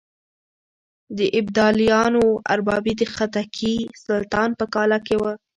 [1.17, 5.33] د ابدالیانو اربابي د خدکي سلطان په کاله کې وه.